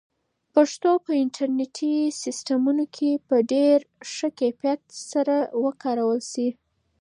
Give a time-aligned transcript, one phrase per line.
[0.53, 3.77] پښتو به په انټرنیټي سیسټمونو کې په ډېر
[4.11, 4.81] ښه کیفیت
[5.11, 6.49] سره وکارول شي.